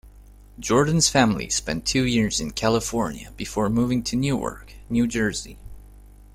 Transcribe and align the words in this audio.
Jordan's 0.59 1.09
family 1.09 1.47
spent 1.51 1.85
two 1.85 2.03
years 2.07 2.39
in 2.39 2.49
California 2.53 3.31
before 3.37 3.69
moving 3.69 4.01
to 4.01 4.15
Newark, 4.15 4.73
New 4.89 5.05
Jersey. 5.05 5.59